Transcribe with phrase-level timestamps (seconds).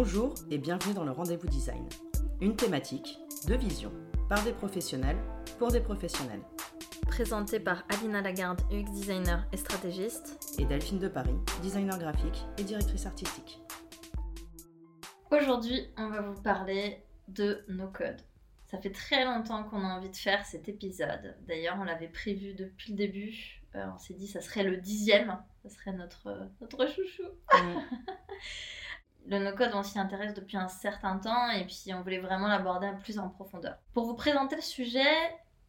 [0.00, 1.84] Bonjour et bienvenue dans le Rendez-vous Design.
[2.40, 3.18] Une thématique,
[3.48, 3.92] deux visions,
[4.28, 5.16] par des professionnels,
[5.58, 6.40] pour des professionnels.
[7.08, 10.38] Présenté par Alina Lagarde, UX designer et stratégiste.
[10.60, 13.60] Et Delphine de Paris, designer graphique et directrice artistique.
[15.32, 18.22] Aujourd'hui, on va vous parler de nos codes.
[18.66, 21.34] Ça fait très longtemps qu'on a envie de faire cet épisode.
[21.48, 23.64] D'ailleurs, on l'avait prévu depuis le début.
[23.74, 25.36] Euh, on s'est dit ça serait le dixième.
[25.64, 27.24] Ça serait notre, notre chouchou.
[27.52, 27.80] Mm.
[29.28, 32.90] le no-code, on s'y intéresse depuis un certain temps et puis on voulait vraiment l'aborder
[33.02, 33.76] plus en profondeur.
[33.92, 35.04] Pour vous présenter le sujet,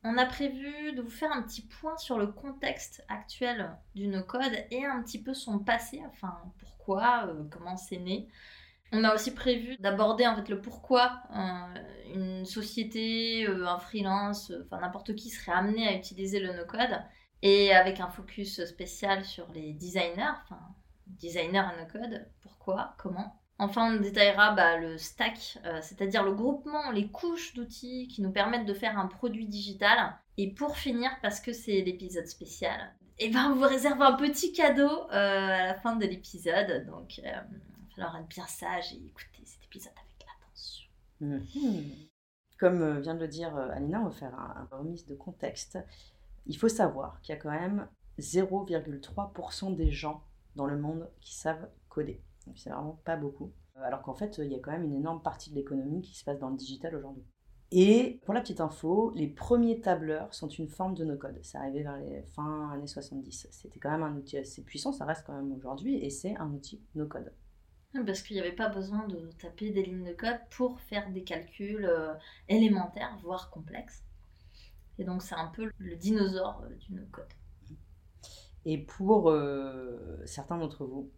[0.04, 4.54] on a prévu de vous faire un petit point sur le contexte actuel du no-code
[4.72, 8.30] et un petit peu son passé, enfin pourquoi, euh, comment c'est né.
[8.94, 14.54] On a aussi prévu d'aborder en fait le pourquoi euh, une société, euh, un freelance,
[14.66, 17.02] enfin n'importe qui serait amené à utiliser le no-code
[17.42, 20.62] et avec un focus spécial sur les designers, enfin
[21.08, 23.39] designers à no-code, pourquoi, comment.
[23.62, 28.32] Enfin, on détaillera bah, le stack, euh, c'est-à-dire le groupement, les couches d'outils qui nous
[28.32, 30.16] permettent de faire un produit digital.
[30.38, 34.14] Et pour finir, parce que c'est l'épisode spécial, et eh ben, on vous réserve un
[34.14, 36.86] petit cadeau euh, à la fin de l'épisode.
[36.86, 40.90] Donc, euh, il va falloir être bien sage et écouter cet épisode avec attention.
[41.20, 41.84] Mhm.
[42.58, 45.78] Comme vient de le dire Alina, on va faire un, un remise de contexte.
[46.46, 50.24] Il faut savoir qu'il y a quand même 0,3% des gens
[50.56, 52.22] dans le monde qui savent coder
[52.56, 53.52] c'est vraiment pas beaucoup.
[53.78, 56.18] Euh, alors qu'en fait, il y a quand même une énorme partie de l'économie qui
[56.18, 57.24] se passe dans le digital aujourd'hui.
[57.72, 61.40] Et pour la petite info, les premiers tableurs sont une forme de no-code.
[61.44, 63.48] C'est arrivé vers les fins années 70.
[63.52, 66.52] C'était quand même un outil assez puissant, ça reste quand même aujourd'hui, et c'est un
[66.52, 67.32] outil no-code.
[68.06, 71.24] Parce qu'il n'y avait pas besoin de taper des lignes de code pour faire des
[71.24, 72.14] calculs euh,
[72.48, 74.04] élémentaires, voire complexes.
[74.98, 77.26] Et donc c'est un peu le dinosaure euh, du no-code.
[78.66, 79.34] Et pour
[80.26, 81.10] certains d'entre vous,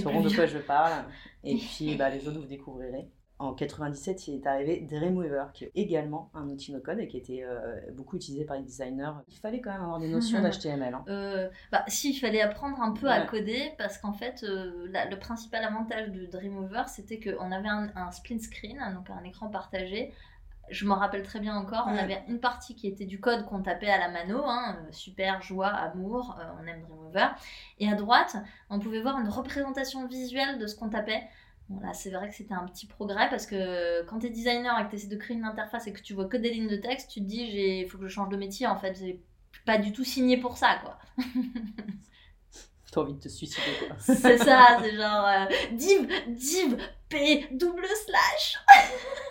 [0.00, 1.04] sauront de quoi je parle.
[1.44, 3.08] Et puis bah, les autres, vous découvrirez.
[3.38, 7.42] En 97, il est arrivé Dreamweaver, qui est également un outil no-code et qui était
[7.42, 9.10] euh, beaucoup utilisé par les designers.
[9.26, 10.94] Il fallait quand même avoir des notions d'HTML.
[10.94, 11.04] Hein.
[11.08, 15.16] Euh, bah, si, il fallait apprendre un peu à coder parce qu'en fait, euh, le
[15.16, 20.12] principal avantage de Dreamweaver, c'était qu'on avait un, un, split screen, donc un écran partagé,
[20.70, 23.62] je me rappelle très bien encore, on avait une partie qui était du code qu'on
[23.62, 27.34] tapait à la mano, hein, euh, super, joie, amour, euh, on aime Dreamweaver.
[27.78, 28.36] Et à droite,
[28.70, 31.22] on pouvait voir une représentation visuelle de ce qu'on tapait.
[31.68, 34.78] Bon, là, c'est vrai que c'était un petit progrès parce que quand tu es designer
[34.80, 36.68] et que tu essaies de créer une interface et que tu vois que des lignes
[36.68, 39.22] de texte, tu te dis, il faut que je change de métier en fait, j'ai
[39.64, 40.98] pas du tout signé pour ça quoi.
[42.90, 43.96] T'as envie de te suicider quoi.
[43.98, 46.76] c'est ça, c'est genre euh, div, div,
[47.12, 48.56] p, double slash.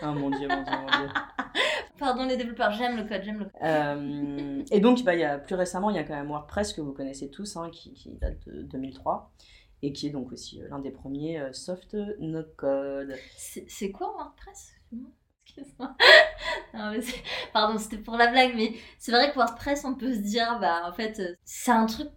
[0.03, 1.09] oh mon dieu, mon dieu, mon dieu.
[1.97, 3.61] Pardon les développeurs, j'aime le code, j'aime le code.
[3.63, 6.81] Euh, et donc, bah, y a, plus récemment, il y a quand même WordPress que
[6.81, 9.31] vous connaissez tous, hein, qui, qui, date de 2003
[9.83, 13.15] et qui est donc aussi euh, l'un des premiers soft no code.
[13.37, 14.73] C'est quoi WordPress?
[15.45, 15.95] Excuse-moi.
[17.53, 20.83] Pardon, c'était pour la blague, mais c'est vrai que WordPress, on peut se dire, bah
[20.85, 22.09] en fait, c'est un truc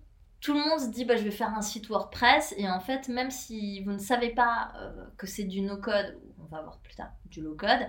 [0.45, 3.09] tout le monde se dit bah, je vais faire un site WordPress et en fait
[3.09, 6.95] même si vous ne savez pas euh, que c'est du no-code, on va voir plus
[6.95, 7.87] tard du low-code, et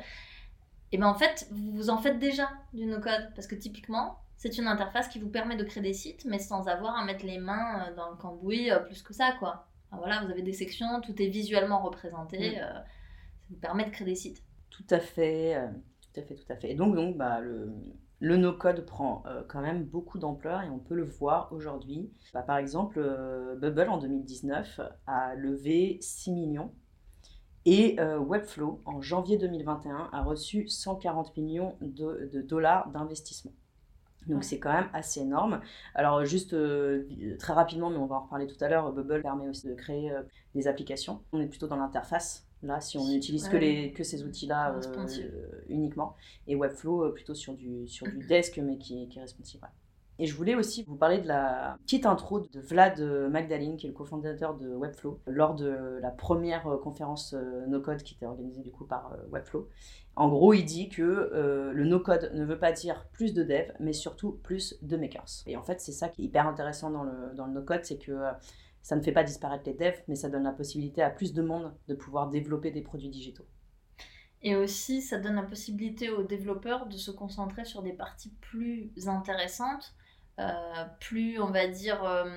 [0.94, 4.68] eh ben en fait vous en faites déjà du no-code parce que typiquement c'est une
[4.68, 7.90] interface qui vous permet de créer des sites mais sans avoir à mettre les mains
[7.90, 9.68] euh, dans le cambouis euh, plus que ça quoi.
[9.92, 12.86] voilà, vous avez des sections, tout est visuellement représenté, ça
[13.50, 14.42] vous permet de créer des sites.
[14.70, 15.60] Tout à fait,
[16.02, 16.72] tout à fait, tout à fait.
[16.72, 17.74] Et donc, donc bah, le,
[18.20, 22.12] le no-code prend euh, quand même beaucoup d'ampleur et on peut le voir aujourd'hui.
[22.34, 26.72] Bah, par exemple, euh, Bubble en 2019 a levé 6 millions
[27.66, 33.52] et euh, Webflow en janvier 2021 a reçu 140 millions de, dollars d'investissement.
[34.28, 35.62] Donc c'est quand même assez énorme.
[35.94, 36.56] Alors juste
[37.38, 40.12] très rapidement, mais on va en reparler tout à l'heure, Bubble permet aussi de créer
[40.56, 41.22] des applications.
[41.32, 45.64] On est plutôt dans l'interface Là, si on n'utilise que, les, que ces outils-là euh,
[45.70, 46.16] uniquement,
[46.48, 49.62] et Webflow euh, plutôt sur du, sur du desk, mais qui, qui est responsive.
[50.18, 53.90] Et je voulais aussi vous parler de la petite intro de Vlad Magdalene, qui est
[53.90, 57.36] le cofondateur de Webflow, lors de la première euh, conférence
[57.68, 59.70] no-code qui était organisée du coup par Webflow.
[60.16, 63.92] En gros, il dit que le no-code ne veut pas dire plus de devs, mais
[63.92, 65.44] surtout plus de makers.
[65.46, 67.98] Et en fait, c'est ça qui est hyper intéressant dans le, dans le no-code, c'est
[67.98, 68.14] que
[68.86, 71.42] ça ne fait pas disparaître les devs, mais ça donne la possibilité à plus de
[71.42, 73.48] monde de pouvoir développer des produits digitaux.
[74.44, 78.92] Et aussi, ça donne la possibilité aux développeurs de se concentrer sur des parties plus
[79.08, 79.96] intéressantes,
[80.40, 82.30] euh, plus, on va dire, euh,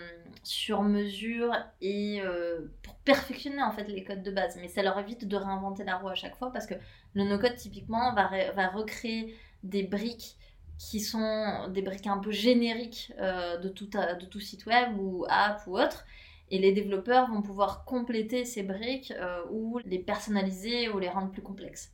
[0.42, 4.56] sur mesure et euh, pour perfectionner en fait les codes de base.
[4.56, 6.76] Mais ça leur évite de réinventer la roue à chaque fois parce que
[7.12, 10.38] le no-code, typiquement, va, va recréer des briques
[10.78, 15.66] qui sont des briques un peu génériques de, tout, de tout site web ou app
[15.66, 16.06] ou autre
[16.50, 19.12] Et les développeurs vont pouvoir compléter ces briques
[19.50, 21.92] ou les personnaliser ou les rendre plus complexes.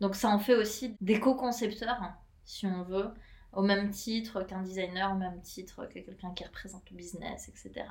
[0.00, 2.00] Donc ça en fait aussi des co-concepteurs,
[2.44, 3.10] si on veut,
[3.52, 7.86] au même titre qu'un designer, au même titre que quelqu'un qui représente le business, etc.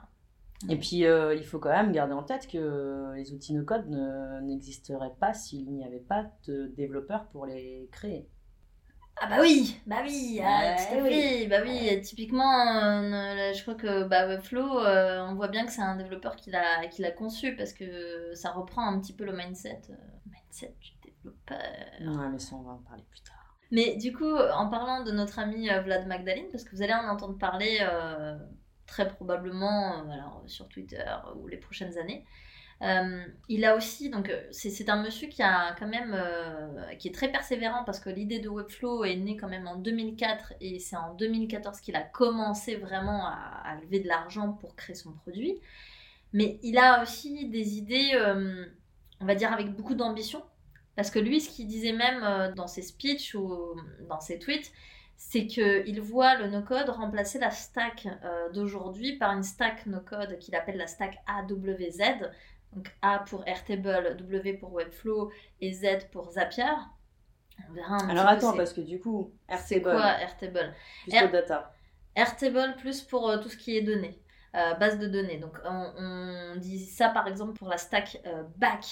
[0.70, 3.88] Et puis, euh, il faut quand même garder en tête que les outils no-code
[4.44, 8.28] n'existeraient pas s'il n'y avait pas de développeurs pour les créer.
[9.20, 11.48] Ah bah oui, bah oui, ah, oui.
[11.48, 12.02] bah oui.
[12.02, 16.36] Typiquement, euh, je crois que bah, Webflow, euh, on voit bien que c'est un développeur
[16.36, 19.82] qui l'a conçu parce que ça reprend un petit peu le mindset,
[20.26, 21.58] mindset du développeur.
[22.02, 23.58] Ouais, mais ça on va en parler plus tard.
[23.72, 27.10] Mais du coup, en parlant de notre ami Vlad Magdalene, parce que vous allez en
[27.10, 27.80] entendre parler
[28.88, 31.06] très probablement euh, sur Twitter
[31.36, 32.26] ou les prochaines années.
[32.84, 36.16] Euh, il a aussi, donc euh, c'est un monsieur qui a quand même,
[37.00, 40.54] qui est très persévérant parce que l'idée de Webflow est née quand même en 2004
[40.62, 45.12] et c'est en 2014 qu'il a commencé vraiment à, lever de l'argent pour créer son
[45.14, 45.60] produit.
[46.34, 48.12] Mais il a aussi des idées,
[49.22, 50.44] on va dire avec beaucoup d'ambition,
[50.96, 53.76] parce que lui, ce qu'il disait même dans ses speeches ou
[54.08, 54.72] dans ses tweets,
[55.18, 60.56] c'est qu'il voit le no-code remplacer la stack euh, d'aujourd'hui par une stack no-code qu'il
[60.56, 62.30] appelle la stack AWZ.
[62.78, 65.32] Donc A pour Airtable, W pour Webflow
[65.62, 66.64] et Z pour Zapier.
[67.68, 69.82] On verra un Alors attends, parce que du coup, Airtable.
[69.82, 71.74] Quoi Airtable Plus data.
[72.16, 74.22] Airtable plus pour euh, tout ce qui est données,
[74.54, 75.38] euh, base de données.
[75.40, 78.22] Donc on, dit ça par exemple pour la stack
[78.58, 78.86] back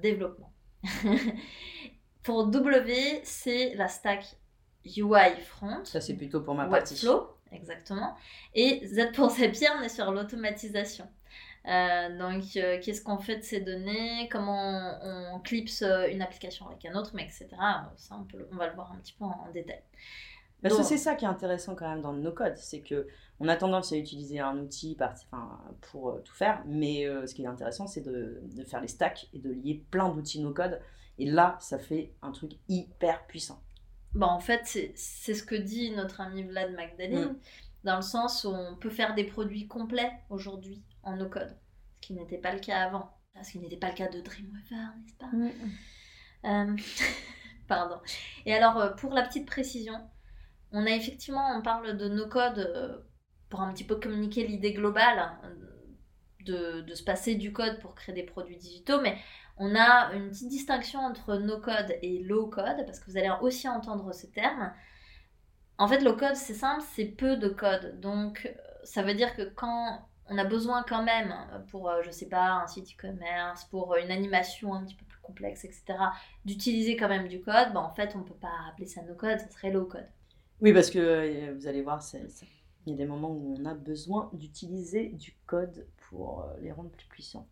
[0.00, 0.50] développement.
[2.22, 4.34] pour W, c'est la stack
[4.86, 5.84] UI front.
[5.84, 6.96] Ça, c'est plutôt pour ma partie.
[6.96, 8.16] Flow, exactement.
[8.54, 11.06] Et Z pour Zapier, on est sur l'automatisation.
[11.66, 14.28] Euh, donc, euh, qu'est-ce qu'on fait de ces données?
[14.30, 17.48] Comment on, clipse euh, une application avec un autre, mais etc.
[17.96, 19.82] Ça, on, peut, on va le voir un petit peu en, détail.
[20.62, 23.08] Parce que c'est ça qui est intéressant quand même dans nos codes, c'est que
[23.38, 24.94] on a tendance à utiliser un outil
[25.80, 29.38] pour tout faire, mais ce qui est intéressant, c'est de, de, faire les stacks et
[29.38, 30.78] de lier plein d'outils no code.
[31.18, 33.58] Et là, ça fait un truc hyper puissant.
[34.14, 37.36] Bah, en fait, c'est ce que dit notre ami Vlad Magdalene, mm.
[37.84, 41.56] dans le sens où on peut faire des produits complets aujourd'hui en no-code,
[41.94, 43.10] ce qui n'était pas le cas avant.
[43.42, 45.50] Ce qui n'était pas le cas de Dreamweaver, n'est-ce pas mm.
[46.44, 46.76] euh,
[47.68, 48.00] Pardon.
[48.44, 49.94] Et alors, euh, pour la petite précision,
[50.72, 52.98] on a effectivement, on parle de no-code euh,
[53.48, 55.32] pour un petit peu communiquer l'idée globale
[56.44, 59.16] de, de, se passer du code pour créer des produits digitaux, mais
[59.56, 64.12] on a une petite distinction entre no-code et low-code, parce que vous allez aussi entendre
[64.12, 64.72] ce terme.
[65.78, 68.00] En fait, low-code, c'est simple, c'est peu de code.
[68.00, 68.52] Donc,
[68.84, 71.34] ça veut dire que quand on a besoin quand même,
[71.70, 75.20] pour, euh, je sais pas, un site e-commerce, pour une animation un petit peu plus
[75.20, 75.98] complexe, etc.,
[76.44, 79.38] d'utiliser quand même du code, bah, en fait, on ne peut pas appeler ça no-code,
[79.38, 80.06] ça serait low-code.
[80.60, 82.02] Oui, parce que euh, vous allez voir,
[82.86, 86.72] il y a des moments où on a besoin d'utiliser du code pour euh, les
[86.72, 87.46] rendre plus puissants.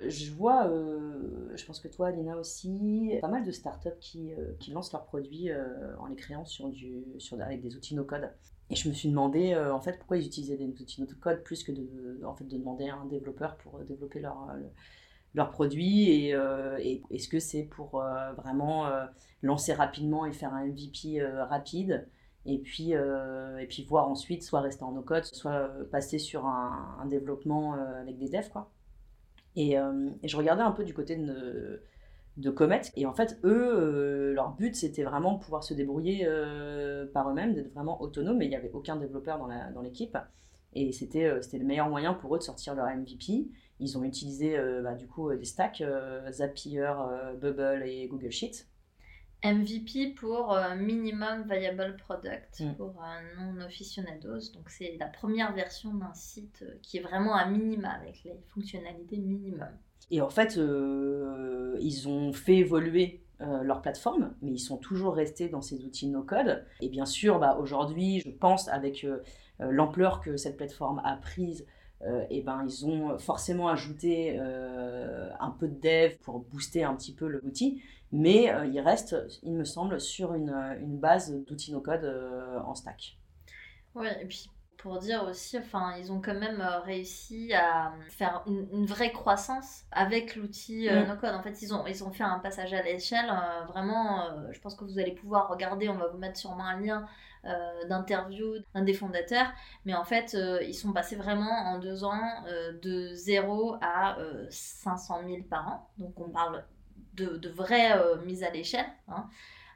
[0.00, 4.52] Je vois, euh, je pense que toi, Lina aussi, pas mal de startups qui, euh,
[4.60, 8.30] qui lancent leurs produits euh, en les créant sur du, sur, avec des outils no-code.
[8.70, 11.70] Et je me suis demandé, en fait, pourquoi ils utilisaient des outils no-code plus que
[11.70, 14.48] de, en fait, de demander à un développeur pour développer leur,
[15.34, 16.10] leur produit.
[16.10, 16.30] Et,
[16.80, 18.02] et est-ce que c'est pour
[18.36, 18.90] vraiment
[19.42, 22.08] lancer rapidement et faire un MVP rapide
[22.44, 27.06] et puis, et puis voir ensuite soit rester en no-code, soit passer sur un, un
[27.06, 28.72] développement avec des devs, quoi.
[29.58, 31.82] Euh, et, je regardais un peu du côté de,
[32.36, 32.82] de Comet.
[32.96, 37.30] Et en fait, eux, euh, leur but, c'était vraiment de pouvoir se débrouiller euh, par
[37.30, 38.38] eux-mêmes, d'être vraiment autonomes.
[38.38, 39.38] Mais il n'y avait aucun développeur
[39.74, 40.16] dans l'équipe.
[40.74, 43.48] et c'était le meilleur moyen pour eux de sortir leur MVP.
[43.78, 45.82] Ils ont utilisé bah, du coup des stacks,
[46.30, 46.92] Zapier,
[47.40, 48.66] Bubble et Google Sheets.
[49.44, 52.74] MVP pour euh, Minimum Viable Product, mm.
[52.74, 54.52] pour un non aficionados.
[54.54, 58.34] Donc c'est la première version d'un site euh, qui est vraiment à minima, avec les
[58.54, 59.68] fonctionnalités minimum.
[60.10, 65.50] Et en fait, euh, ils ont fait évoluer leur plateforme, mais ils sont toujours restés
[65.50, 66.64] dans ces outils no-code.
[66.80, 69.06] Et bien sûr, bah, aujourd'hui, je pense, avec
[69.58, 71.66] l'ampleur que cette plateforme a prise,
[72.30, 77.26] et ben, ils ont forcément ajouté un peu de dev pour booster un petit peu
[77.26, 77.82] l'outil
[78.12, 82.60] mais euh, il reste, il me semble, sur une, euh, une base d'outils no-code euh,
[82.60, 83.18] en stack.
[83.94, 88.86] Oui, et puis pour dire aussi, enfin, ils ont quand même réussi à faire une,
[88.86, 91.08] vraie croissance avec l'outil mm.
[91.08, 91.34] no-code.
[91.34, 93.30] En fait, ils ont, ils ont fait un passage à l'échelle.
[93.68, 97.06] vraiment, je pense que vous allez pouvoir regarder, on va vous mettre sûrement un lien
[97.88, 99.46] d'interview d'un des fondateurs.
[99.84, 102.44] Mais en fait, ils sont passés vraiment en deux ans
[102.82, 104.16] de 0 à
[104.50, 105.90] 500 000 par an.
[105.98, 106.64] Donc on parle
[107.16, 108.86] de, vraies euh, mises à l'échelle.
[109.08, 109.28] Hein.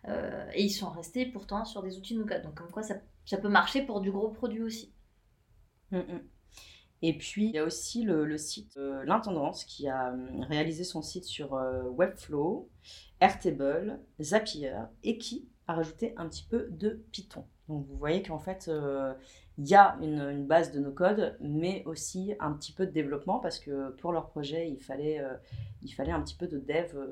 [0.09, 2.43] Euh, et ils sont restés pourtant sur des outils no-code.
[2.43, 3.01] Donc, comme quoi, ça, peut
[3.49, 4.95] marcher pour du gros produit aussi.
[5.91, 6.21] Mm, mm.
[7.03, 11.01] Et puis, il y a aussi le, site euh, L'Intendance qui a hum, réalisé son
[11.03, 12.69] site sur euh, Webflow,
[13.21, 17.47] Airtable, Zapier et qui a rajouté un petit peu de Python.
[17.69, 19.15] Donc, vous voyez qu'en fait, euh,
[19.61, 23.41] il y a une, base de nos codes, mais aussi un petit peu de développement
[23.41, 25.35] parce que pour leur projet, il fallait, euh,
[25.83, 27.07] il fallait un petit peu de dev euh,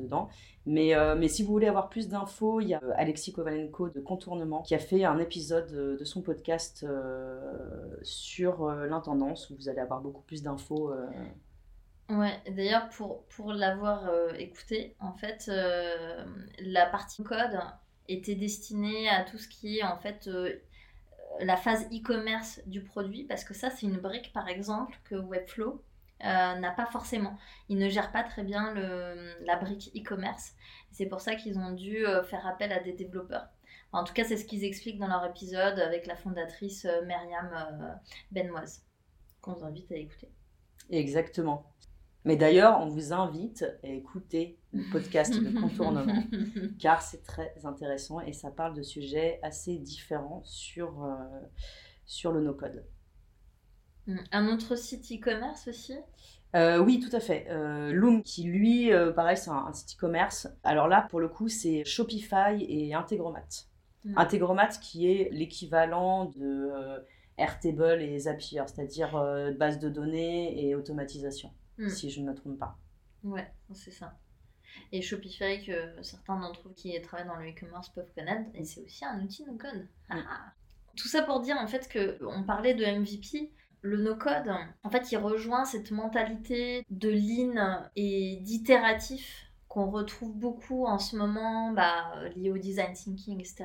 [0.00, 0.28] dedans.
[0.66, 4.00] Mais, euh, mais si vous voulez avoir plus d'infos, il y a Alexis Kovalenko de
[4.00, 6.84] Contournement qui a fait un épisode de son podcast
[8.02, 10.92] sur l'intendance où vous allez avoir beaucoup plus d'infos.
[12.10, 15.48] Ouais, d'ailleurs, pour, pour l'avoir écouté, en fait,
[16.58, 17.60] la partie code
[18.08, 20.28] était destinée à tout ce qui est en fait
[21.40, 25.82] la phase e-commerce du produit, parce que ça, c'est une brique, par exemple, que Webflow
[26.24, 27.36] euh, n'a pas forcément.
[27.68, 30.52] Ils ne gèrent pas très bien le, la brique e-commerce.
[30.92, 33.48] C'est pour ça qu'ils ont dû euh, faire appel à des développeurs.
[33.92, 37.98] En tout cas, c'est ce qu'ils expliquent dans leur épisode avec la fondatrice euh, Myriam
[38.30, 38.84] Benoise,
[39.40, 40.30] qu'on vous invite à écouter.
[40.90, 41.72] Exactement.
[42.24, 46.22] Mais d'ailleurs, on vous invite à écouter le podcast de contournement,
[46.78, 51.16] car c'est très intéressant et ça parle de sujets assez différents sur, euh,
[52.06, 52.84] sur le no-code.
[54.06, 54.18] Hmm.
[54.30, 55.94] Un autre site e-commerce aussi?
[56.54, 57.46] Euh, oui, tout à fait.
[57.48, 60.48] Euh, Loom, qui lui, euh, pareil, c'est un, site e-commerce.
[60.64, 63.66] Alors là, pour le coup, c'est Shopify et Integromat.
[64.04, 64.18] Hmm.
[64.18, 66.70] Integromat qui est l'équivalent de
[67.38, 69.12] Airtable et Zapier, c'est-à-dire
[69.58, 71.50] base de données et automatisation.
[71.78, 71.88] Hmm.
[71.88, 72.78] si je ne me trompe pas.
[73.22, 74.18] Ouais, c'est ça.
[74.90, 78.82] Et Shopify, que certains d'entre vous qui travaillent dans le e-commerce peuvent connaître, et c'est
[78.82, 79.88] aussi un outil no-code.
[80.08, 80.22] Hmm.
[80.28, 80.52] Ah.
[80.96, 83.52] Tout ça pour dire en fait que on parlait de MVP.
[83.84, 84.48] Le no-code,
[84.84, 91.16] en fait, il rejoint cette mentalité de lean et d'itératif qu'on retrouve beaucoup en ce
[91.16, 93.64] moment, bah, lié au design thinking, etc.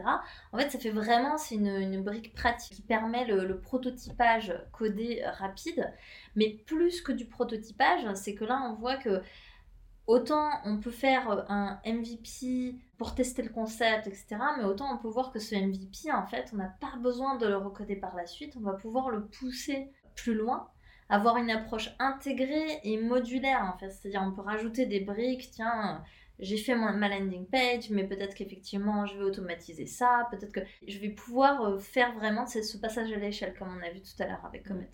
[0.53, 5.93] En fait, ça fait vraiment, c'est une, brique pratique qui permet le, prototypage codé rapide.
[6.37, 9.21] Mais plus que du prototypage, c'est que là, on voit que
[10.05, 14.37] autant on peut faire un MVP pour tester le concept, etc.
[14.57, 17.47] Mais autant on peut voir que ce MVP, en fait, on n'a pas besoin de
[17.47, 18.55] le recoder par la suite.
[18.55, 20.69] On va pouvoir le pousser plus loin
[21.09, 23.89] avoir une approche intégrée et modulaire en fait.
[23.89, 26.03] C'est-à-dire on peut rajouter des briques, tiens,
[26.39, 30.99] j'ai fait ma landing page, mais peut-être qu'effectivement je vais automatiser ça, peut-être que je
[30.99, 34.27] vais pouvoir euh, faire vraiment ce passage à l'échelle comme on a vu tout à
[34.27, 34.89] l'heure avec Comet.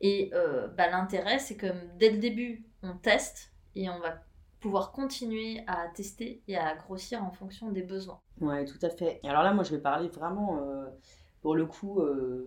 [0.00, 1.66] Et euh, bah, l'intérêt c'est que
[1.98, 4.22] dès le début on teste et on va
[4.60, 8.20] pouvoir continuer à tester et à grossir en fonction des besoins.
[8.40, 9.20] Ouais, tout à fait.
[9.24, 10.86] Alors là, moi, je vais parler vraiment euh,
[11.46, 12.44] pour le coup, euh,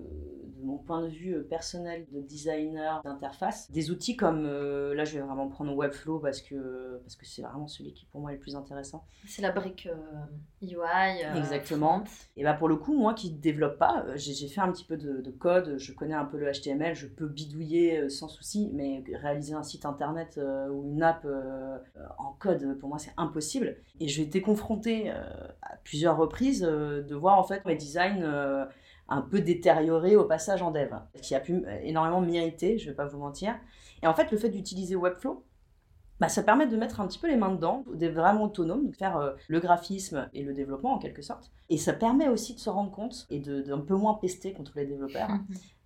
[0.58, 5.06] de mon point de vue euh, personnel de designer d'interface, des outils comme, euh, là
[5.06, 8.32] je vais vraiment prendre Webflow parce que parce que c'est vraiment celui qui pour moi
[8.32, 9.06] est le plus intéressant.
[9.26, 9.88] C'est la brique
[10.62, 10.76] UI.
[11.34, 12.04] Exactement.
[12.36, 14.98] Et bah pour le coup, moi qui ne développe pas, j'ai fait un petit peu
[14.98, 19.02] de, de, code, je connais un peu le HTML, je peux bidouiller sans souci, mais
[19.14, 20.42] réaliser un site internet
[20.74, 21.26] ou une app
[22.18, 23.78] en code, pour moi c'est impossible.
[24.02, 28.68] Et j'ai été confrontée à plusieurs reprises de voir en fait mes designs
[29.10, 32.96] un peu détérioré au passage en dev, qui a pu énormément m'irriter, je ne vais
[32.96, 33.56] pas vous mentir.
[34.04, 35.44] Et en fait, le fait d'utiliser Webflow,
[36.20, 38.96] bah, ça permet de mettre un petit peu les mains dedans, d'être vraiment autonome, de
[38.96, 41.52] faire euh, le graphisme et le développement en quelque sorte.
[41.70, 44.86] Et ça permet aussi de se rendre compte et d'un peu moins pester contre les
[44.86, 45.30] développeurs,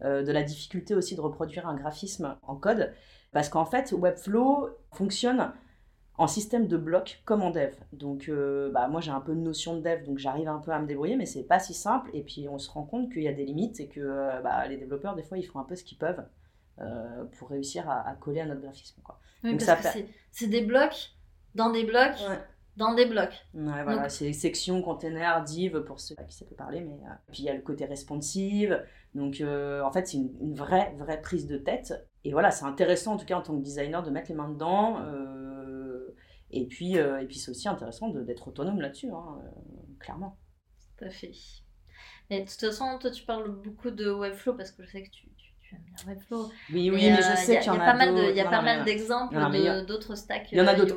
[0.02, 2.94] euh, de la difficulté aussi de reproduire un graphisme en code.
[3.32, 5.52] Parce qu'en fait, Webflow fonctionne
[6.18, 7.74] en système de blocs comme en dev.
[7.92, 10.72] Donc, euh, bah, moi, j'ai un peu de notion de dev, donc j'arrive un peu
[10.72, 12.10] à me débrouiller, mais c'est pas si simple.
[12.14, 14.68] Et puis, on se rend compte qu'il y a des limites et que euh, bah,
[14.68, 16.24] les développeurs, des fois, ils font un peu ce qu'ils peuvent
[16.80, 19.02] euh, pour réussir à, coller à notre graphisme.
[19.04, 19.20] Quoi.
[19.44, 20.00] Oui, parce que
[20.32, 21.12] c'est des blocs
[21.56, 22.18] dans des blocs.
[22.76, 23.46] Dans des blocs.
[23.54, 26.82] Ouais, voilà, c'est section, container, div pour ceux qui savent parler.
[26.82, 26.98] Mais,
[27.32, 28.84] Puis il y a le côté responsive.
[29.14, 32.08] Donc en fait, c'est une, une, vraie, vraie prise de tête.
[32.24, 34.50] Et voilà, c'est intéressant en tout cas en tant que designer de mettre les mains
[34.50, 34.98] dedans.
[36.54, 39.50] Et puis, euh, et puis c'est aussi intéressant d'être autonome là-dessus, hein, euh,
[40.00, 40.38] clairement.
[40.98, 41.32] Tout à fait.
[42.30, 45.10] Mais de toute façon, toi, tu parles beaucoup de Webflow parce que je sais que
[45.10, 46.52] tu, tu, aimes bien Webflow.
[46.72, 48.50] Oui, oui, mais, je euh, sais qu'il y, en a, pas mal Il y a
[48.52, 49.36] pas mal d'exemples
[49.88, 50.48] d'autres stacks.
[50.52, 50.96] Il y en a d'autres.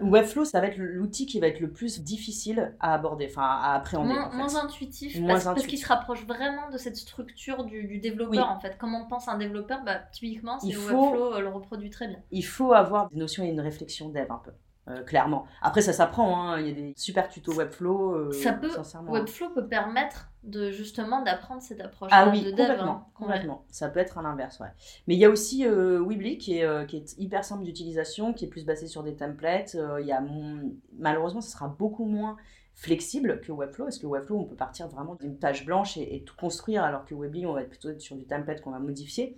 [0.00, 3.74] Webflow, ça va être l'outil qui va être le plus difficile à aborder, enfin à
[3.74, 4.14] appréhender.
[4.32, 8.78] Moins, intuitif, parce, qu'il se rapproche vraiment de cette structure du, développeur, en fait.
[8.78, 9.84] Comment on pense un développeur?
[9.84, 12.22] Bah, Typiquement, c'est Webflow le reproduit très bien.
[12.30, 14.52] Il faut avoir des notions et une réflexion dev un peu.
[14.88, 15.46] Euh, clairement.
[15.62, 16.60] Après, ça s'apprend, hein.
[16.60, 18.12] il y a des super tutos Webflow.
[18.14, 19.12] euh, Ça peut- sincèrement.
[19.12, 22.56] Webflow peut permettre de justement d'apprendre cette approche Ah oui, de dev.
[22.58, 23.06] complètement, hein.
[23.14, 23.64] complètement.
[23.68, 24.68] Ça peut être à l'inverse, ouais.
[25.06, 28.32] Mais il y a aussi euh, Weebly qui est, euh, qui est hyper simple d'utilisation,
[28.32, 29.76] qui est plus basé sur des templates.
[30.00, 32.36] Il y a mon- Malheureusement, ça sera beaucoup moins
[32.74, 36.22] flexible que Webflow, parce que Webflow, on peut partir vraiment d'une page blanche et, et
[36.22, 39.36] tout construire, alors que Weebly, on va être plutôt sur du template qu'on va modifier.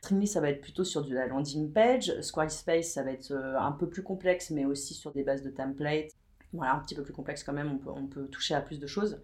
[0.00, 2.20] Streamly, ça va être plutôt sur de la landing page.
[2.20, 5.50] Squarespace, ça va être euh, un peu plus complexe, mais aussi sur des bases de
[5.50, 6.12] templates.
[6.52, 8.78] Voilà, un petit peu plus complexe quand même, on peut, on peut toucher à plus
[8.78, 9.20] de choses.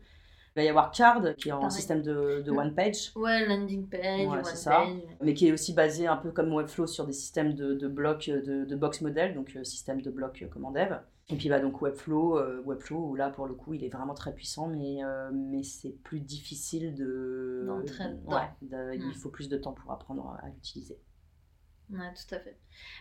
[0.56, 1.72] Il va y avoir Card, qui est en Pareil.
[1.72, 2.58] système de, de Mm.
[2.58, 4.70] one page Ouais, landing page, Ouais, one ça.
[4.70, 4.88] page.
[5.20, 8.30] mais qui est aussi basé un peu comme Webflow sur des systèmes de, de blocs
[8.30, 10.92] de, de box model, donc euh, système de blocs euh, comme en dev.
[11.30, 14.14] Et puis bah, donc Webflow, euh, Webflow où là pour le coup il est vraiment
[14.14, 17.66] très puissant, mais, euh, mais c'est plus difficile de.
[18.26, 19.14] Ouais, de- il Mm.
[19.14, 20.98] faut plus de temps pour apprendre à l'utiliser.
[21.90, 22.56] Ouais, tout à fait.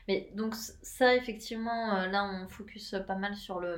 [0.07, 3.77] Mais donc ça, effectivement, là, on focus pas mal sur le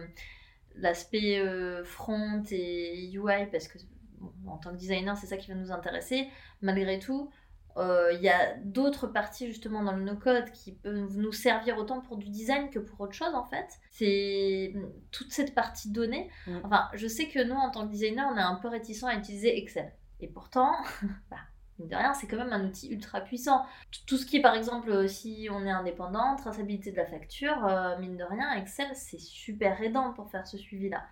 [0.78, 3.78] l'aspect euh, front et UI parce que
[4.20, 6.28] bon, en tant que designer, c'est ça qui va nous intéresser.
[6.62, 7.30] Malgré tout,
[7.78, 12.00] euh, il y a d'autres parties justement dans le no-code qui peuvent nous servir autant
[12.00, 13.68] pour du design que pour autre chose en fait.
[13.92, 16.30] C'est mm, toute cette partie donnée.
[16.48, 16.60] Mm.
[16.64, 19.16] Enfin, je sais que nous, en tant que designer, on est un peu réticent à
[19.16, 19.92] utiliser Excel.
[20.22, 20.72] Et pourtant,
[21.30, 21.38] bah,
[21.80, 23.66] de rien, c'est quand même un outil ultra puissant.
[24.08, 27.66] Tout- ce qui est, par exemple, euh, si on est indépendant, traçabilité de la facture,
[27.66, 31.04] euh, mine de rien, Excel, c'est super aidant pour faire ce suivi-là.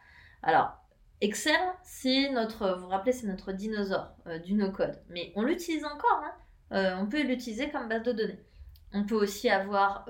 [0.42, 0.72] Alors,
[1.22, 5.02] Excel, c'est notre, vous vous rappelez, c'est notre dinosaure euh, du no-code.
[5.10, 6.34] Mais on l'utilise encore, hein.
[7.00, 8.40] On peut l'utiliser comme base de données.
[8.94, 10.08] On peut aussi avoir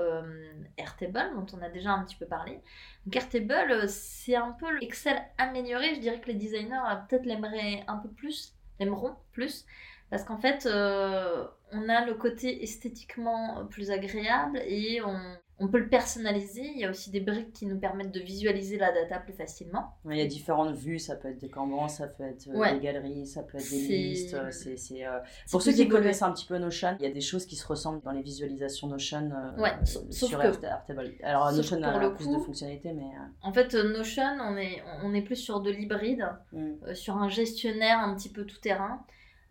[0.78, 2.62] Airtable, dont on a déjà un petit peu parlé.
[3.06, 5.94] Donc Airtable, c'est un peu l'Excel amélioré.
[5.96, 6.80] Je dirais que les designers
[7.10, 9.66] peut-être l'aimeraient un peu plus, l'aimeront plus.
[10.14, 15.18] Parce qu'en fait, euh, on a le côté esthétiquement plus agréable et on,
[15.58, 16.62] on peut le personnaliser.
[16.76, 19.96] Il y a aussi des briques qui nous permettent de visualiser la data plus facilement.
[20.06, 22.60] Ouais, Il y a différentes vues, ça peut être des cambans, ça peut être euh,
[22.60, 22.76] Ouais.
[22.76, 24.36] des galeries, ça peut être des listes.
[24.36, 25.04] euh, euh, C'est
[25.50, 27.66] Pour ceux qui connaissent un petit peu Notion, il y a des choses qui se
[27.66, 31.12] ressemblent dans les visualisations Notion euh, Ouais, sauf- sur que- Airta- Airtable.
[31.24, 33.10] Alors sauf Notion a plus coup- de fonctionnalités, mais...
[33.42, 36.24] En fait, Notion, on est, on est plus sur de l'hybride.
[36.52, 36.94] mm.
[36.94, 39.04] sur un gestionnaire un petit peu tout terrain.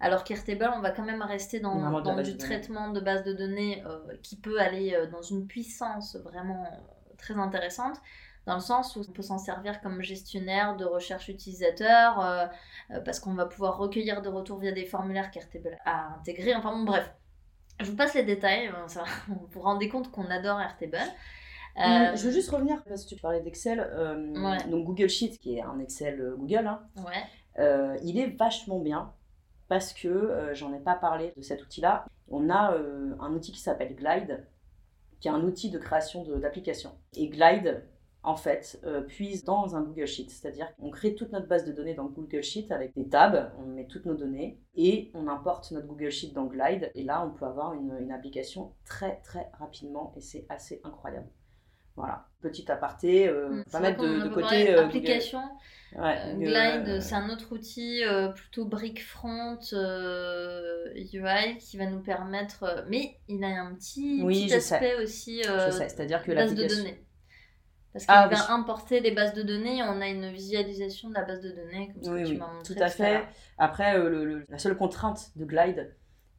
[0.02, 3.00] Alors qu'Airtable, on va quand même rester dans, de dans base du de traitement de
[3.00, 7.96] base de données euh, qui peut aller euh, dans une puissance vraiment euh, très intéressante,
[8.46, 12.46] dans le sens où on peut s'en servir comme gestionnaire de recherche utilisateur, euh,
[12.90, 16.54] euh, parce qu'on va pouvoir recueillir des retours via des formulaires qu'Airtable a intégrés.
[16.56, 17.14] Enfin bon, bref.
[17.80, 20.98] Je vous passe les détails, euh, ça, vous vous rendez compte qu'on adore Airtable.
[21.78, 23.78] Euh, Je veux juste revenir, parce que tu parlais d'Excel.
[23.80, 24.58] euh, Ouais.
[24.68, 27.22] Donc Google Sheet, qui est un Excel Google, hein, Ouais,
[27.60, 29.12] euh, il est vachement bien
[29.72, 32.04] parce que euh, j'en ai pas parlé de cet outil-là.
[32.28, 34.46] On a euh, un outil qui s'appelle Glide,
[35.18, 36.92] qui est un outil de création d'applications.
[37.16, 37.82] Et Glide,
[38.22, 40.28] en fait, euh, puise dans un Google Sheet.
[40.28, 43.64] C'est-à-dire qu'on crée toute notre base de données dans Google Sheet avec des tabs, on
[43.64, 46.92] met toutes nos données et on importe notre Google Sheet dans Glide.
[46.94, 51.28] Et là, on peut avoir une application très très rapidement et c'est assez incroyable.
[51.96, 55.40] Voilà, petit aparté, euh, Mm, pas c'est mettre de, de côté euh, application.
[55.94, 59.58] Ouais, Euh, Glide, euh, c'est un autre outil euh, plutôt brick front
[60.96, 62.84] UI qui va nous permettre.
[62.88, 64.74] mais il a un petit, Oui, petit sais.
[64.74, 67.04] aspect aussi Je sais, c'est-à-dire que base de données.
[67.92, 68.52] Parce qu'il Ah, va oui.
[68.54, 71.90] importer les bases de données et on a une visualisation de la base de données
[71.92, 73.28] comme ce Oui, que tu oui, m'as montré tout à fait.
[73.58, 75.94] Après, le- le- la seule contrainte de Glide,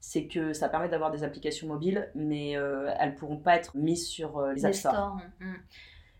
[0.05, 4.05] c'est que ça permet d'avoir des applications mobiles, mais euh, elles pourront pas être mises
[4.05, 4.93] sur euh, les App Store.
[4.93, 5.17] stores.
[5.39, 5.53] mm.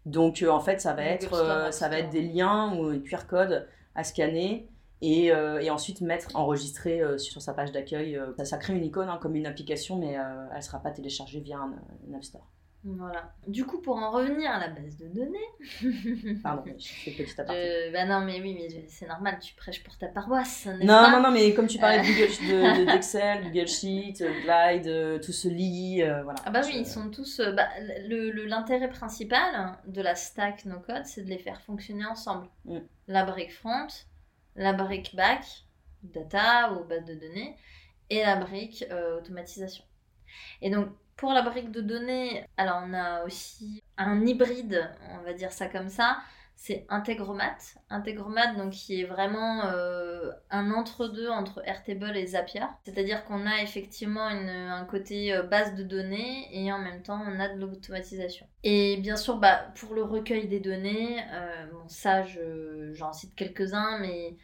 [0.05, 2.99] Donc, euh, en fait, ça va être, Store, ça va être des liens ou un
[2.99, 4.69] QR code à scanner.
[5.01, 8.17] Et, et ensuite mettre enregistré euh, sur sa page d'accueil.
[8.37, 11.41] ça, ça crée une icône hein, comme une application, mais elle ne sera pas téléchargée
[11.41, 11.73] via un,
[12.09, 12.47] un App Store.
[12.85, 13.33] Voilà.
[13.47, 16.35] Du coup, pour en revenir à la base de données.
[16.43, 17.87] Pardon, je fais petit aparté.
[17.87, 21.11] je- Bah non, mais oui, mais c'est normal, tu prêches pour ta paroisse, Non, pas
[21.11, 22.27] non, non, mais comme tu parlais de Euh.
[22.67, 26.39] Google, de- d'Excel, Google Sheet, euh, Glide, euh, tout se euh, voilà.
[26.45, 27.39] Ah bah oui, ils sont tous...
[27.39, 27.69] euh, bah,
[28.09, 32.47] L'intérêt principal de la stack no code, c'est de les faire fonctionner ensemble.
[32.65, 32.79] Mm.
[33.07, 33.87] La brique front,
[34.57, 35.45] la brique back,
[36.03, 37.55] data ou base de données,
[38.09, 39.85] et la brique euh, automatisation.
[40.61, 45.34] Et donc, pour la brique de données, alors on a aussi un hybride, on va
[45.34, 46.17] dire ça comme ça,
[46.56, 47.58] c'est Integromat.
[47.89, 52.62] Integromat, donc, qui est vraiment euh, un entre-deux entre Airtable et Zapier.
[52.86, 57.39] C'est-à-dire qu'on a effectivement un côté euh, base de données et en même temps, on
[57.39, 58.47] a de l'automatisation.
[58.63, 63.36] Et bien sûr, bah, pour le recueil des données, euh, bon, ça, je- j'en cite
[63.36, 64.38] quelques-uns, mais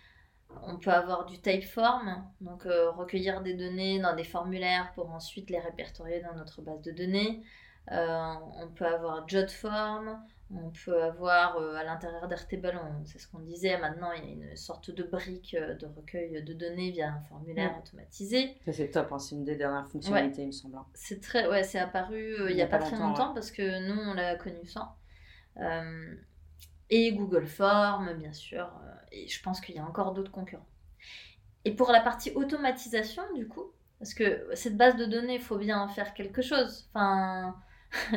[0.64, 5.50] on peut avoir du typeform, donc euh, recueillir des données dans des formulaires pour ensuite
[5.50, 7.44] les répertorier dans notre base de données.
[7.92, 10.20] Euh, on peut avoir Jotform,
[10.52, 14.32] On peut avoir euh, à l'intérieur d'Airtable, c'est ce qu'on disait, maintenant il y a
[14.32, 18.58] une sorte de brique de recueil de données via un formulaire automatisé.
[18.66, 20.78] Ça c'est top, hein, c'est une des dernières fonctionnalités il me semble.
[20.78, 20.86] Hein.
[20.94, 24.14] C'est très, ouais, c'est apparu il n'y a, pas, très longtemps parce que nous on
[24.14, 24.96] l'a connu sans.
[26.90, 28.70] Et Google Form bien sûr,
[29.12, 30.68] et je pense qu'il y a encore d'autres concurrents.
[31.66, 35.58] Et pour la partie automatisation du coup, parce que cette base de données, il faut
[35.58, 36.90] bien en faire quelque chose.
[36.94, 37.56] Enfin,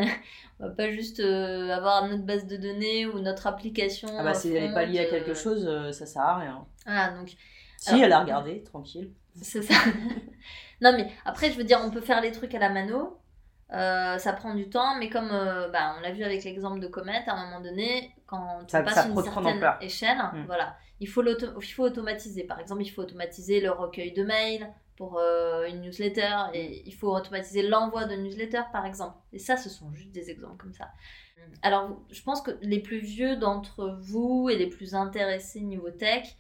[0.61, 4.08] on va pas juste euh, avoir notre base de données ou notre application.
[4.16, 6.64] Ah bah si elle n'est pas liée à quelque chose, euh, ça sert à rien.
[6.87, 7.35] Ah donc.
[7.78, 9.12] Si elle a regardé, tranquille.
[9.40, 9.74] C'est ça.
[10.80, 13.18] non mais après, je veux dire, on peut faire les trucs à la mano.
[13.72, 17.24] Euh, ça prend du temps, mais comme bah, on l'a vu avec l'exemple de Comet,
[17.26, 20.44] à un moment donné, quand tu passes une certaine échelle, mm.
[20.46, 22.44] voilà, il faut, il faut automatiser.
[22.44, 26.94] Par exemple, il faut automatiser le recueil de mails, pour euh, une newsletter et il
[26.94, 29.16] faut automatiser l'envoi de newsletter par exemple.
[29.32, 30.90] Et ça, ce sont juste des exemples comme ça.
[31.62, 36.37] Alors, je pense que les plus vieux d'entre vous et les plus intéressés niveau tech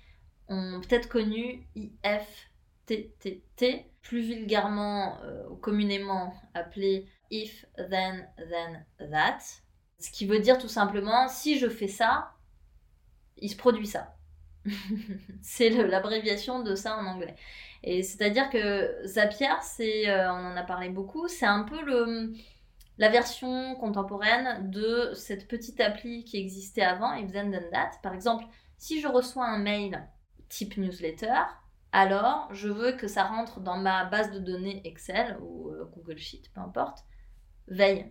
[0.48, 3.32] ont peut-être connu IFTTT,
[4.00, 9.38] plus vulgairement euh, ou communément appelé If Then Then That.
[9.98, 12.32] Ce qui veut dire tout simplement, si je fais ça,
[13.38, 14.16] il se produit ça.
[15.42, 17.34] c'est l'abréviation de ça en anglais.
[17.82, 22.32] Et c'est-à-dire que Zapier, c'est, euh, on en a parlé beaucoup, c'est un peu le,
[22.98, 27.92] la version contemporaine de cette petite appli qui existait avant, If Then Then That.
[28.02, 28.44] Par exemple,
[28.78, 30.06] si je reçois un mail
[30.48, 31.42] type newsletter,
[31.92, 36.18] alors je veux que ça rentre dans ma base de données Excel ou euh, Google
[36.18, 37.04] Sheet, peu importe,
[37.68, 38.06] veille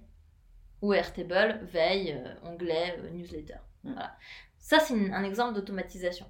[0.81, 3.59] ou Airtable, veille, euh, onglet, newsletter.
[3.83, 3.93] Mm.
[3.93, 4.17] Voilà.
[4.57, 6.25] Ça, c'est un exemple d'automatisation.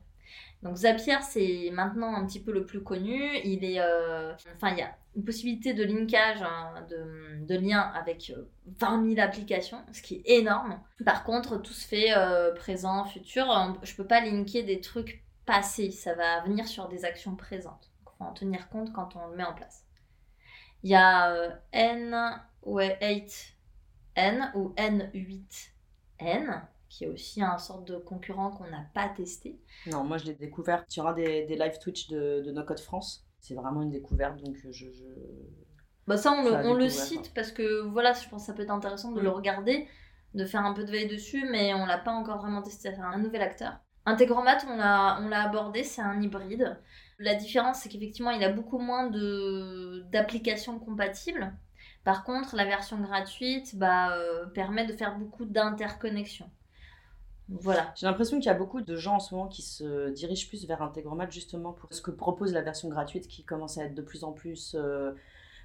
[0.63, 3.35] Donc Zapier, c'est maintenant un petit peu le plus connu.
[3.43, 7.79] Il est, euh, enfin, il y a une possibilité de linkage, hein, de, de, lien
[7.79, 8.31] avec
[8.79, 10.79] 20 euh, 000 applications, ce qui est énorme.
[11.03, 13.75] Par contre, tout se fait euh, présent, futur.
[13.81, 15.89] Je peux pas linker des trucs passés.
[15.89, 17.91] Ça va venir sur des actions présentes.
[18.01, 19.83] Il faut en tenir compte quand on le met en place.
[20.83, 28.51] Il y a N, ouais, 8N ou N8N qui est aussi un sorte de concurrent
[28.51, 29.57] qu'on n'a pas testé.
[29.87, 30.85] Non, moi je l'ai découvert.
[30.87, 33.25] Tu auras des, des live Twitch de, de No Code France.
[33.39, 34.91] C'est vraiment une découverte, donc je.
[34.91, 35.05] je...
[36.05, 38.63] Bah ça, on, le, on le, cite parce que voilà, je pense que ça peut
[38.63, 39.87] être intéressant de le regarder,
[40.33, 42.91] de faire un peu de veille dessus, mais on l'a pas encore vraiment testé.
[42.93, 43.79] C'est un nouvel acteur.
[44.05, 46.77] Integromat, on l'a abordé, c'est un hybride.
[47.21, 49.09] La différence, c'est qu'effectivement, il a beaucoup moins
[50.11, 51.53] d'applications compatibles.
[52.03, 56.49] Par contre, la version gratuite bah, euh, permet de faire beaucoup d'interconnexions.
[57.49, 57.91] Voilà.
[57.95, 60.65] J'ai l'impression qu'il y a beaucoup de gens en ce moment qui se dirigent plus
[60.65, 64.01] vers Integromat justement pour ce que propose la version gratuite qui commence à être de
[64.01, 65.11] plus en plus euh,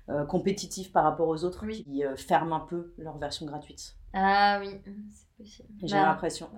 [0.08, 3.96] euh, compétitive par rapport aux autres qui euh, ferment un peu leur version gratuite.
[4.12, 5.68] Ah oui, c'est possible.
[5.82, 6.50] J'ai bah, l'impression.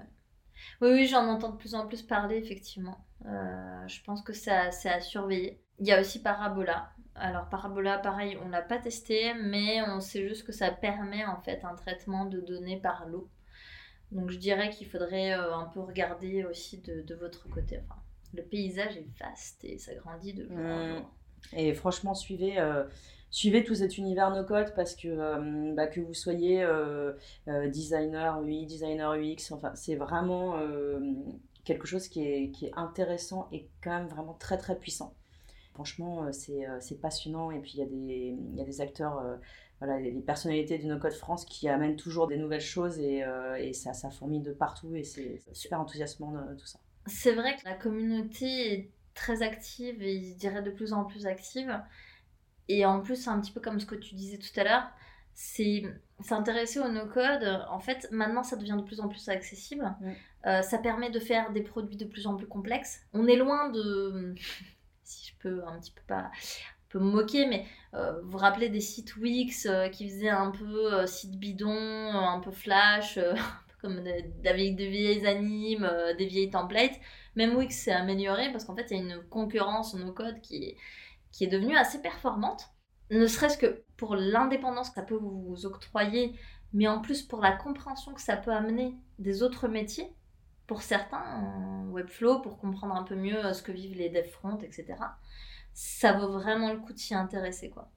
[0.80, 3.04] Oui, oui, j'en entends de plus en plus parler, effectivement.
[3.24, 5.60] je pense que c'est à, surveiller.
[5.78, 6.90] Il y a aussi Parabola.
[7.14, 11.40] Alors Parabola, pareil, on l'a pas testé, mais on sait juste que ça permet en
[11.40, 13.28] fait un traitement de données par l'eau.
[14.12, 17.80] Donc je dirais qu'il faudrait euh, un peu regarder aussi de, votre côté.
[17.84, 18.00] Enfin,
[18.32, 20.96] le paysage est vaste et ça grandit de jour en mmh.
[20.96, 21.10] jour.
[21.52, 22.84] Et franchement, suivez, euh,
[23.30, 26.66] suivez tout cet univers no-code parce que, euh, bah, que vous soyez
[27.66, 30.58] designer UI, designer UX, enfin, c'est vraiment
[31.64, 35.14] quelque chose qui est, qui est intéressant et quand même vraiment très très puissant.
[35.74, 39.22] Franchement, c'est passionnant et puis il y, a des, y a des acteurs
[39.80, 43.54] voilà, les personnalités du No Code France qui amènent toujours des nouvelles choses et, euh,
[43.56, 46.80] et ça, ça fourmille de partout et c'est super enthousiasmant euh, tout ça.
[47.06, 51.26] C'est vrai que la communauté est très active et je dirais de plus en plus
[51.26, 51.80] active.
[52.68, 54.90] Et en plus, c'est un petit peu comme ce que tu disais tout à l'heure,
[55.34, 55.84] c'est
[56.20, 57.64] s'intéresser au no-code.
[57.70, 59.94] En fait, maintenant, ça devient de plus en plus accessible.
[60.46, 63.00] Euh, ça permet de faire des produits de plus en plus complexes.
[63.12, 64.34] On est loin de,
[65.04, 66.30] si je peux un petit peu pas,
[66.88, 70.50] peu me moquer, mais euh, vous vous rappelez des sites Wix euh, qui faisaient un
[70.50, 73.98] peu site bidon, un peu flash, un peu comme
[74.44, 76.98] avec des vieilles animes, des vieilles templates.
[77.36, 80.64] Même Wix s'est amélioré parce qu'en fait, il y a une concurrence en no-code qui
[80.64, 80.76] est,
[81.32, 82.68] qui est devenue assez performante.
[83.10, 86.34] Ne serait-ce que pour l'indépendance que ça peut vous octroyer,
[86.72, 90.12] mais en plus pour la compréhension que ça peut amener des autres métiers,
[90.66, 94.96] pour certains, Webflow, pour comprendre un peu mieux ce que vivent les dev front, etc
[95.78, 97.88] ça vaut vraiment le coup de s'y intéresser quoi.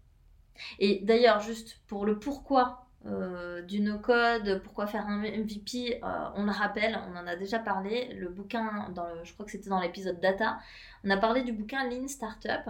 [0.78, 6.44] Et d'ailleurs juste pour le pourquoi euh, du no-code, pourquoi faire un MVP, euh, on
[6.44, 9.80] le rappelle, on en a déjà parlé, le bouquin, dans je crois que c'était dans
[9.80, 10.60] l'épisode Data,
[11.04, 12.70] on a parlé du bouquin Lean Startup,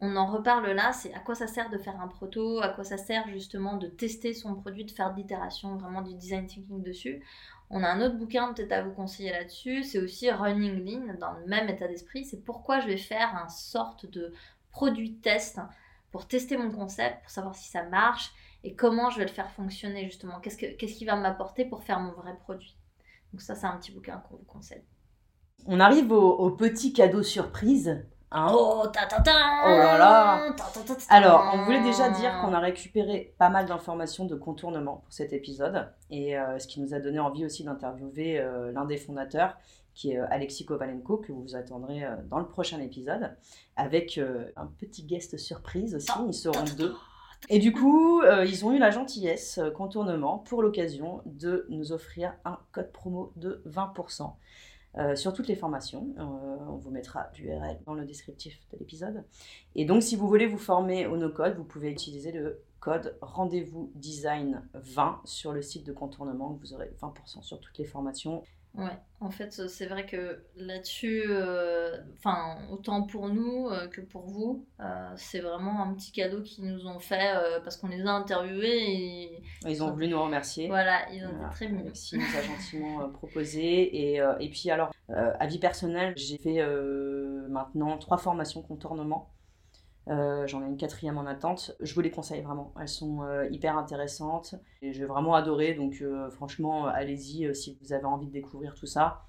[0.00, 2.84] on en reparle là, c'est à quoi ça sert de faire un proto, à quoi
[2.84, 6.82] ça sert justement de tester son produit, de faire de l'itération, vraiment du design thinking
[6.82, 7.22] dessus.
[7.68, 11.32] On a un autre bouquin peut-être à vous conseiller là-dessus, c'est aussi Running Lean, dans
[11.34, 12.24] le même état d'esprit.
[12.24, 14.32] C'est pourquoi je vais faire un sorte de
[14.70, 15.60] produit test
[16.10, 18.32] pour tester mon concept, pour savoir si ça marche
[18.64, 20.40] et comment je vais le faire fonctionner justement.
[20.40, 22.76] Qu'est-ce, que, va m'apporter pour faire mon vrai produit?
[23.32, 24.82] Donc ça, c'est un petit bouquin qu'on vous conseille.
[25.66, 30.54] On arrive au petit cadeau surprise Hein oh, ta, ta, ta, oh là là.
[31.08, 35.32] Alors, on voulait déjà dire qu'on a récupéré pas mal d'informations de contournement pour cet
[35.32, 39.56] épisode, et euh, ce qui nous a donné envie aussi d'interviewer euh, l'un des fondateurs,
[39.94, 43.36] qui est euh, Alexis Kovalenko, que vous attendrez dans le prochain épisode,
[43.74, 44.20] avec
[44.56, 46.94] un petit guest surprise aussi, ils seront deux.
[47.48, 52.58] Et du coup, ils ont eu la gentillesse, contournement, pour l'occasion de nous offrir un
[52.70, 54.34] code promo de 20%.
[54.98, 56.08] Euh, sur toutes les formations.
[56.18, 56.22] Euh,
[56.68, 59.24] on vous mettra l'URL dans le descriptif de l'épisode.
[59.76, 63.92] Et donc, si vous voulez vous former au no-code, vous pouvez utiliser le code rendez-vous
[63.94, 66.58] design 20 sur le site de contournement.
[66.60, 68.42] Vous aurez 20% sur toutes les formations.
[68.74, 74.26] Ouais, en fait, c'est vrai que là-dessus, euh, enfin, autant pour nous euh, que pour
[74.26, 78.12] vous, euh, c'est vraiment un petit cadeau qu'ils nous ont fait parce qu'on les a
[78.12, 79.42] interviewés et.
[79.66, 80.68] Ils ont voulu nous remercier.
[80.68, 81.80] Voilà, ils ont été très mignons.
[81.80, 84.14] Alexis nous a gentiment proposé.
[84.14, 86.64] Et, et puis, alors, à vie personnelle, j'ai fait
[87.48, 89.30] maintenant trois formations contournement.
[90.08, 91.72] Euh, j'en ai une quatrième en attente.
[91.80, 92.72] Je vous les conseille vraiment.
[92.80, 95.74] Elles sont euh, hyper intéressantes et j'ai vraiment adoré.
[95.74, 99.26] Donc euh, franchement, allez-y si vous avez envie de découvrir tout ça.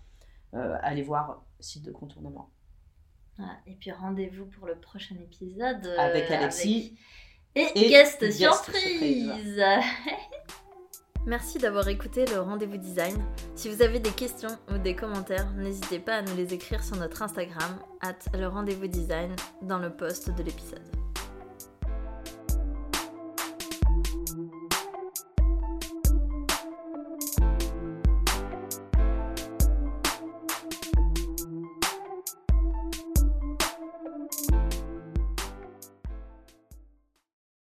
[0.54, 2.52] allez voir site de contournement.
[3.68, 6.98] et puis rendez-vous pour le prochain épisode avec Alexis
[7.56, 9.62] et, guest, surprise.
[11.28, 13.16] Merci d'avoir écouté le rendez-vous design.
[13.56, 16.98] Si vous avez des questions ou des commentaires, n'hésitez pas à nous les écrire sur
[16.98, 21.01] notre Instagram, at le rendez-vous design, dans le post de l'épisode.